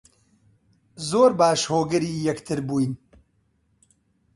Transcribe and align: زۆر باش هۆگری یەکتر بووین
زۆر 1.09 1.31
باش 1.39 1.61
هۆگری 1.71 2.11
یەکتر 2.27 2.59
بووین 2.67 2.93